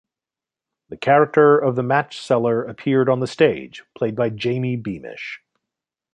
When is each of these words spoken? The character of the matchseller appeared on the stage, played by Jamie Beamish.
The 0.89 0.97
character 0.97 1.59
of 1.59 1.75
the 1.75 1.83
matchseller 1.83 2.67
appeared 2.67 3.07
on 3.07 3.19
the 3.19 3.27
stage, 3.27 3.83
played 3.95 4.15
by 4.15 4.31
Jamie 4.31 4.75
Beamish. 4.75 5.41